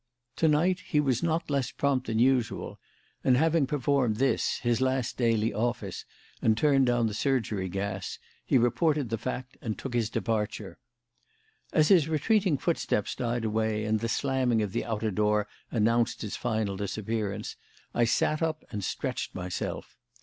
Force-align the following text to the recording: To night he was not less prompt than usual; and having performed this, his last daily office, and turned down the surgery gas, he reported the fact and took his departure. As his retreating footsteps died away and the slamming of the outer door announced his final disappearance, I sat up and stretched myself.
To 0.37 0.47
night 0.47 0.79
he 0.87 0.99
was 0.99 1.21
not 1.21 1.51
less 1.51 1.69
prompt 1.69 2.07
than 2.07 2.17
usual; 2.17 2.79
and 3.23 3.37
having 3.37 3.67
performed 3.67 4.15
this, 4.15 4.57
his 4.63 4.81
last 4.81 5.15
daily 5.15 5.53
office, 5.53 6.05
and 6.41 6.57
turned 6.57 6.87
down 6.87 7.05
the 7.05 7.13
surgery 7.13 7.69
gas, 7.69 8.17
he 8.43 8.57
reported 8.57 9.09
the 9.09 9.19
fact 9.19 9.57
and 9.61 9.77
took 9.77 9.93
his 9.93 10.09
departure. 10.09 10.79
As 11.71 11.89
his 11.89 12.09
retreating 12.09 12.57
footsteps 12.57 13.13
died 13.13 13.45
away 13.45 13.85
and 13.85 13.99
the 13.99 14.09
slamming 14.09 14.63
of 14.63 14.71
the 14.71 14.85
outer 14.85 15.11
door 15.11 15.45
announced 15.69 16.23
his 16.23 16.35
final 16.35 16.75
disappearance, 16.75 17.55
I 17.93 18.05
sat 18.05 18.41
up 18.41 18.63
and 18.71 18.83
stretched 18.83 19.35
myself. 19.35 19.99